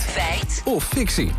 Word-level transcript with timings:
Feit. 0.00 0.62
Of 0.64 0.84
fictie. 0.84 1.30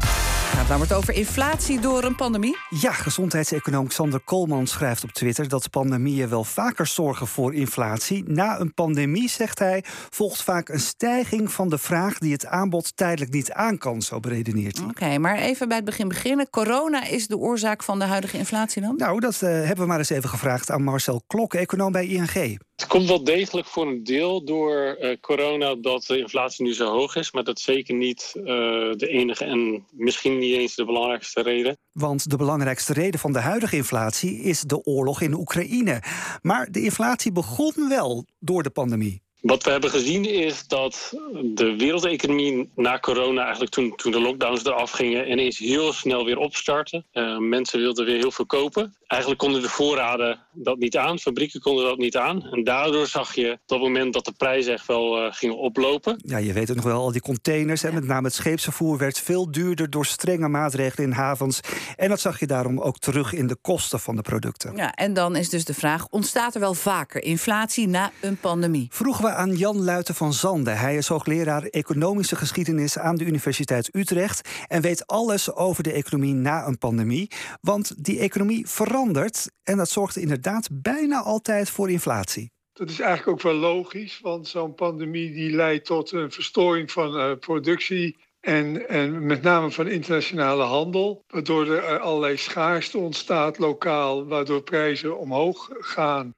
Gaat 0.56 0.68
nou 0.68 0.82
het 0.82 0.94
over 0.94 1.14
inflatie 1.14 1.80
door 1.80 2.04
een 2.04 2.16
pandemie? 2.16 2.58
Ja, 2.70 2.92
gezondheidseconoom 2.92 3.88
Xander 3.88 4.20
Koolman 4.20 4.68
schrijft 4.68 5.04
op 5.04 5.12
Twitter 5.12 5.48
dat 5.48 5.70
pandemieën 5.70 6.30
wel 6.30 6.44
vaker 6.44 6.88
zorgen 6.88 7.28
voor 7.28 7.54
inflatie. 7.54 8.24
Na 8.28 8.60
een 8.60 8.74
pandemie, 8.74 9.30
zegt 9.30 9.60
hij, 9.60 9.84
volgt 10.10 10.44
vaak 10.44 10.70
een 10.70 10.80
stijging 10.80 11.52
van 11.52 11.70
de 11.70 11.78
vraag 11.78 12.18
die 12.18 12.32
het 12.32 12.46
aanbod 12.46 12.98
tijdelijk 12.98 13.32
niet 13.32 13.52
aan 13.52 13.78
kan, 13.78 14.02
zo 14.02 14.20
beredeneert 14.20 14.78
hij. 14.78 14.88
Oké, 14.88 15.18
maar 15.18 15.38
even 15.38 15.68
bij 15.68 15.78
het 15.78 15.86
begin 15.86 16.08
beginnen. 16.08 16.50
Corona 16.50 17.06
is 17.06 17.28
de 17.28 17.38
oorzaak 17.38 17.84
van 17.84 18.00
de 18.00 18.06
huidige 18.06 18.38
inflatie 18.38 18.82
dan? 18.82 18.96
Nou, 18.98 19.20
dat 19.20 19.42
uh, 19.42 19.50
hebben 19.50 19.78
we 19.78 19.86
maar 19.86 19.98
eens 19.98 20.10
even 20.10 20.30
gevraagd 20.30 20.72
aan 20.72 20.84
Marcel 20.84 21.22
Klok, 21.28 21.54
econoom 21.54 21.92
bij 21.92 22.08
ING. 22.08 22.60
Het 22.76 22.88
komt 22.88 23.08
wel 23.08 23.24
degelijk 23.24 23.68
voor 23.68 23.88
een 23.88 24.04
deel 24.04 24.44
door 24.46 24.98
uh, 25.00 25.16
corona 25.22 25.76
dat 25.76 26.06
de 26.06 26.18
inflatie 26.18 26.66
nu 26.66 26.74
zo 26.74 26.92
hoog 26.92 27.16
is. 27.16 27.32
Maar 27.32 27.44
dat 27.44 27.58
is 27.58 27.64
zeker 27.64 27.96
niet 27.96 28.34
uh, 28.36 28.46
de 28.94 29.08
enige 29.08 29.46
en 29.46 29.86
misschien 29.92 30.38
niet 30.38 30.56
eens 30.56 30.76
de 30.76 30.86
belangrijkste 30.86 31.42
reden. 31.42 31.78
Want 31.92 32.30
de 32.30 32.38
belangrijkste 32.38 32.94
reden 32.94 33.20
van 33.20 33.34
de 33.34 33.40
huidige 33.40 33.76
inflatie 33.76 34.42
is 34.42 34.62
de 34.62 34.84
oorlog 34.84 35.22
in 35.22 35.34
Oekraïne. 35.34 36.02
Maar 36.42 36.72
de 36.72 36.82
inflatie 36.82 37.32
begon 37.32 37.90
wel 37.90 38.26
door 38.40 38.64
de 38.64 38.70
pandemie. 38.70 39.25
Wat 39.46 39.64
we 39.64 39.72
hebben 39.72 39.90
gezien 39.90 40.26
is 40.26 40.68
dat 40.68 41.14
de 41.44 41.76
wereldeconomie 41.78 42.70
na 42.76 43.00
corona, 43.00 43.42
eigenlijk 43.42 43.72
toen, 43.72 43.96
toen 43.96 44.12
de 44.12 44.20
lockdowns 44.20 44.66
eraf 44.66 44.92
gingen, 44.92 45.32
ineens 45.32 45.58
heel 45.58 45.94
snel 45.94 46.26
weer 46.26 46.38
opstarten. 46.38 47.06
Uh, 47.14 47.38
mensen 47.38 47.80
wilden 47.80 48.06
weer 48.06 48.18
heel 48.18 48.32
veel 48.32 48.46
kopen. 48.46 48.96
Eigenlijk 49.08 49.42
konden 49.42 49.62
de 49.62 49.70
voorraden 49.70 50.40
dat 50.54 50.78
niet 50.78 50.98
aan, 50.98 51.20
fabrieken 51.20 51.62
konden 51.62 51.86
dat 51.86 51.98
niet 51.98 52.18
aan. 52.18 52.44
En 52.52 52.64
daardoor 52.64 53.08
zag 53.08 53.36
je 53.36 53.52
op 53.52 53.60
dat 53.66 53.80
moment 53.80 54.14
dat 54.14 54.26
de 54.26 54.34
prijzen 54.38 54.74
echt 54.74 54.88
wel 54.88 55.26
uh, 55.26 55.34
gingen 55.34 55.58
oplopen. 55.58 56.22
Ja, 56.26 56.38
je 56.38 56.54
weet 56.54 56.68
het 56.68 56.76
nog 56.76 56.86
wel, 56.86 57.02
al 57.02 57.12
die 57.12 57.22
containers, 57.22 57.82
hè, 57.82 57.92
met 57.92 58.06
name 58.06 58.28
het 58.28 58.36
scheepsvervoer, 58.36 58.98
werd 58.98 59.20
veel 59.20 59.52
duurder 59.52 59.90
door 59.90 60.06
strenge 60.06 60.48
maatregelen 60.48 61.08
in 61.08 61.16
havens. 61.16 61.60
En 61.96 62.10
dat 62.10 62.20
zag 62.20 62.40
je 62.40 62.48
daarom 62.48 62.80
ook 62.80 63.00
terug 63.00 63.34
in 63.34 63.48
de 63.48 63.58
kosten 63.62 64.00
van 64.00 64.16
de 64.16 64.22
producten. 64.22 64.76
Ja, 64.76 64.92
en 64.92 65.14
dan 65.14 65.36
is 65.36 65.50
dus 65.50 65.66
de 65.66 65.74
vraag: 65.74 66.08
ontstaat 66.10 66.54
er 66.54 66.60
wel 66.60 66.74
vaker 66.74 67.24
inflatie 67.24 67.88
na 67.88 68.12
een 68.22 68.38
pandemie? 68.38 68.88
Vroegen 68.92 69.24
we 69.24 69.35
aan 69.36 69.56
Jan 69.56 69.84
Luiten 69.84 70.16
van 70.16 70.34
Zande. 70.34 70.72
Hij 70.72 70.96
is 70.96 71.08
hoogleraar 71.08 71.64
economische 71.64 72.36
geschiedenis 72.36 73.00
aan 73.00 73.16
de 73.16 73.26
Universiteit 73.26 73.96
Utrecht 73.96 74.50
en 74.68 74.82
weet 74.82 75.08
alles 75.08 75.54
over 75.56 75.84
de 75.84 75.92
economie 75.92 76.34
na 76.34 76.68
een 76.68 76.78
pandemie. 76.78 77.32
Want 77.62 78.06
die 78.06 78.20
economie 78.20 78.68
verandert 78.68 79.52
en 79.64 79.78
dat 79.78 79.90
zorgt 79.90 80.16
inderdaad 80.16 80.68
bijna 80.72 81.22
altijd 81.22 81.70
voor 81.70 81.90
inflatie. 81.90 82.52
Dat 82.74 82.90
is 82.90 83.00
eigenlijk 83.00 83.38
ook 83.38 83.52
wel 83.52 83.62
logisch, 83.62 84.20
want 84.22 84.48
zo'n 84.48 84.74
pandemie 84.74 85.32
die 85.32 85.56
leidt 85.56 85.86
tot 85.86 86.12
een 86.12 86.32
verstoring 86.32 86.92
van 86.92 87.16
uh, 87.16 87.38
productie 87.40 88.18
en, 88.40 88.90
en, 88.90 89.26
met 89.26 89.42
name 89.42 89.72
van 89.72 89.88
internationale 89.88 90.64
handel, 90.64 91.24
waardoor 91.28 91.68
er 91.68 92.00
allerlei 92.00 92.38
schaarste 92.38 92.98
ontstaat 92.98 93.58
lokaal, 93.58 94.26
waardoor 94.26 94.64
prijzen 94.64 95.18
omhoog 95.18 95.70
gaan. 95.80 96.34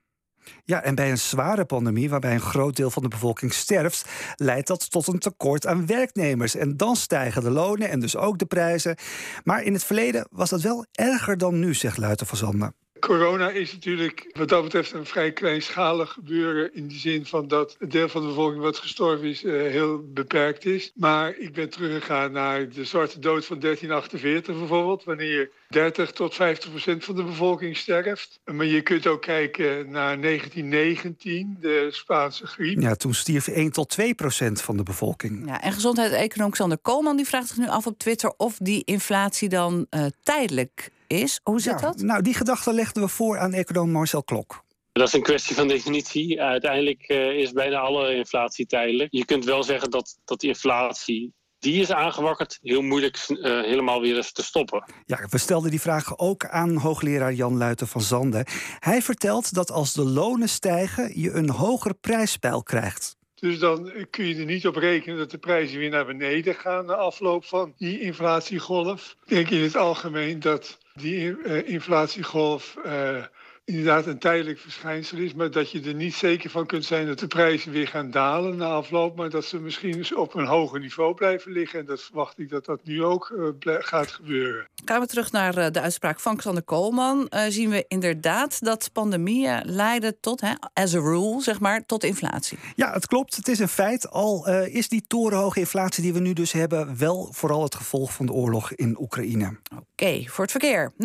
Ja, 0.64 0.84
en 0.84 0.96
bij 0.96 1.10
een 1.10 1.18
zware 1.18 1.66
pandemie, 1.66 2.10
waarbij 2.10 2.34
een 2.34 2.40
groot 2.40 2.76
deel 2.76 2.92
van 2.92 3.04
de 3.04 3.10
bevolking 3.10 3.54
sterft, 3.54 4.06
leidt 4.36 4.68
dat 4.68 4.92
tot 4.92 5.08
een 5.08 5.20
tekort 5.20 5.68
aan 5.68 5.86
werknemers. 5.86 6.56
En 6.56 6.78
dan 6.78 6.96
stijgen 6.96 7.44
de 7.44 7.52
lonen 7.52 7.90
en 7.90 8.00
dus 8.00 8.16
ook 8.16 8.38
de 8.38 8.46
prijzen. 8.46 8.96
Maar 9.44 9.64
in 9.64 9.74
het 9.74 9.84
verleden 9.84 10.28
was 10.32 10.50
dat 10.50 10.62
wel 10.62 10.86
erger 10.92 11.38
dan 11.38 11.60
nu, 11.60 11.74
zegt 11.74 11.98
Luiten 11.98 12.28
van 12.28 12.38
Zanden. 12.38 12.87
Corona 13.08 13.50
is 13.50 13.74
natuurlijk 13.74 14.30
wat 14.32 14.50
dat 14.50 14.64
betreft 14.64 14.92
een 14.92 15.06
vrij 15.06 15.32
kleinschalig 15.32 16.12
gebeuren. 16.12 16.74
In 16.74 16.88
de 16.88 16.96
zin 16.96 17.26
van 17.26 17.48
dat 17.48 17.76
het 17.80 17.92
deel 17.92 18.10
van 18.10 18.22
de 18.22 18.28
bevolking 18.28 18.62
wat 18.62 18.78
gestorven 18.78 19.28
is 19.28 19.42
heel 19.42 20.02
beperkt 20.14 20.66
is. 20.66 20.92
Maar 20.96 21.38
ik 21.38 21.54
ben 21.54 21.70
teruggegaan 21.70 22.32
naar 22.32 22.70
de 22.70 22.86
zwarte 22.86 23.20
dood 23.20 23.46
van 23.46 23.60
1348 23.60 24.58
bijvoorbeeld. 24.58 25.04
Wanneer 25.04 25.52
30 25.70 26.12
tot 26.12 26.36
50 26.36 26.70
procent 26.70 27.04
van 27.04 27.16
de 27.16 27.24
bevolking 27.24 27.78
sterft. 27.78 28.40
Maar 28.46 28.66
je 28.66 28.82
kunt 28.82 29.08
ook 29.08 29.22
kijken 29.22 29.92
naar 29.92 30.22
1919, 30.22 31.58
de 31.60 31.88
Spaanse 31.92 32.48
griep. 32.48 32.82
Ja, 32.82 32.96
toen 32.96 33.14
stierf 33.14 33.48
1 33.48 33.72
tot 33.72 33.90
2 33.90 34.14
procent 34.14 34.62
van 34.62 34.78
de 34.78 34.84
bevolking. 34.84 35.46
Ja, 35.46 35.62
en 35.62 35.72
gezondheidseconoom 35.72 36.52
Xander 36.52 36.78
Koolman 36.78 37.16
die 37.16 37.26
vraagt 37.26 37.48
zich 37.48 37.58
nu 37.58 37.68
af 37.68 37.88
op 37.88 37.98
Twitter... 37.98 38.34
of 38.38 38.58
die 38.60 38.82
inflatie 38.86 39.50
dan 39.50 39.88
uh, 39.90 40.06
tijdelijk 40.24 40.96
is. 41.08 41.40
Hoe 41.44 41.60
zit 41.60 41.80
ja, 41.80 41.86
dat? 41.88 42.02
Nou, 42.02 42.22
die 42.22 42.34
gedachte 42.34 42.74
legden 42.74 43.04
we 43.04 43.10
voor 43.10 43.40
aan 43.40 43.54
econoom 43.54 43.92
Marcel 43.92 44.24
Klok. 44.24 44.66
Dat 44.92 45.08
is 45.08 45.14
een 45.14 45.22
kwestie 45.22 45.56
van 45.56 45.68
definitie. 45.68 46.42
Uiteindelijk 46.42 47.10
uh, 47.10 47.40
is 47.40 47.52
bijna 47.52 47.78
alle 47.78 48.16
inflatie 48.16 48.66
tijdelijk. 48.66 49.12
Je 49.12 49.26
kunt 49.26 49.46
wel 49.46 49.64
zeggen 49.64 49.92
dat, 49.92 50.18
dat 50.26 50.40
die 50.40 50.50
inflatie 50.50 51.34
die 51.60 51.82
is 51.82 51.92
aangewakkerd, 51.92 52.60
heel 52.62 52.82
moeilijk 52.82 53.26
uh, 53.30 53.38
helemaal 53.62 54.02
weer 54.02 54.16
eens 54.16 54.32
te 54.32 54.44
stoppen. 54.44 54.84
Ja, 55.06 55.26
we 55.30 55.38
stelden 55.38 55.70
die 55.70 55.82
vraag 55.82 56.18
ook 56.18 56.46
aan 56.46 56.76
hoogleraar 56.76 57.34
Jan 57.34 57.58
Luiten 57.58 57.88
van 57.88 58.02
Zanden. 58.02 58.46
Hij 58.80 59.02
vertelt 59.02 59.54
dat 59.54 59.72
als 59.72 59.94
de 59.94 60.04
lonen 60.04 60.50
stijgen, 60.50 61.20
je 61.20 61.32
een 61.32 61.50
hoger 61.50 61.94
prijspeil 61.94 62.64
krijgt. 62.64 63.16
Dus 63.40 63.60
dan 63.60 63.92
kun 64.10 64.26
je 64.26 64.36
er 64.36 64.46
niet 64.46 64.68
op 64.68 64.76
rekenen 64.76 65.18
dat 65.18 65.32
de 65.32 65.38
prijzen 65.38 65.80
weer 65.80 65.90
naar 65.90 66.06
beneden 66.06 66.56
gaan 66.56 66.86
na 66.86 66.94
afloop 66.94 67.46
van 67.46 67.74
die 67.78 68.00
inflatiegolf. 68.00 69.16
Ik 69.26 69.36
denk 69.36 69.50
in 69.50 69.62
het 69.62 69.76
algemeen 69.76 70.40
dat 70.40 70.78
die 70.94 71.24
uh, 71.24 71.70
inflatiegolf 71.70 72.76
uh, 72.86 73.26
inderdaad 73.68 74.06
een 74.06 74.20
tijdelijk 74.20 74.60
verschijnsel 74.60 75.18
is, 75.18 75.34
maar 75.34 75.52
dat 75.52 75.72
je 75.72 75.82
er 75.82 75.94
niet 75.94 76.14
zeker 76.14 76.50
van 76.50 76.66
kunt 76.66 76.86
zijn 76.86 77.08
dat 77.08 77.20
de 77.20 77.28
prijzen 77.28 77.72
weer 77.72 77.88
gaan 77.88 78.12
dalen 78.12 78.58
na 78.58 78.66
afloop, 78.66 79.16
maar 79.16 79.30
dat 79.30 79.46
ze 79.46 79.60
misschien 79.60 80.18
op 80.18 80.36
een 80.36 80.46
hoger 80.46 80.80
niveau 80.80 81.14
blijven 81.14 81.52
liggen. 81.52 81.80
En 81.80 81.86
dat 81.86 82.02
verwacht 82.02 82.40
ik 82.40 82.50
dat 82.50 82.66
dat 82.66 82.80
nu 82.84 83.04
ook 83.04 83.34
uh, 83.36 83.76
gaat 83.80 84.12
gebeuren. 84.12 84.68
Gaan 84.86 85.02
we 85.02 85.08
terug 85.08 85.32
naar 85.32 85.58
uh, 85.58 85.66
de 85.72 85.82
uitspraak 85.82 86.20
van 86.20 86.38
Xander 86.38 86.64
Koolman. 86.64 87.28
Uh, 87.30 87.42
zien 87.48 87.70
we 87.70 87.86
inderdaad 87.88 88.64
dat 88.64 88.90
pandemieën 88.94 89.62
leiden 89.66 90.20
tot, 90.20 90.42
hè, 90.42 90.54
as 90.74 90.96
a 90.96 91.00
rule, 91.00 91.42
zeg 91.42 91.60
maar, 91.60 91.86
tot 91.86 92.04
inflatie. 92.04 92.58
Ja, 92.76 92.94
het 92.94 93.08
klopt. 93.08 93.36
Het 93.36 93.48
is 93.48 93.60
een 93.60 93.68
feit. 93.68 94.10
Al 94.10 94.48
is 94.50 94.90
die 94.90 95.04
torenhoge 95.08 95.60
inflatie 95.60 96.04
die 96.04 96.14
we 96.14 96.20
nu 96.20 96.34
dus 96.34 96.52
hebben 96.52 96.98
wel 96.98 97.30
vooral 97.32 97.64
het 97.64 97.76
gevolg 97.76 98.14
van 98.14 98.26
de 98.26 98.32
oorlog 98.32 98.72
in 98.72 99.00
Oekraïne. 99.00 99.58
Oké, 99.72 99.82
okay, 99.92 100.28
voor 100.30 100.44
het 100.44 100.52
verkeer. 100.52 100.94